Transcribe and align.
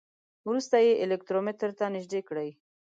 وروسته 0.47 0.75
یې 0.85 0.91
الکترومتر 1.03 1.69
ته 1.77 1.85
نژدې 1.95 2.21
کړئ. 2.27 2.49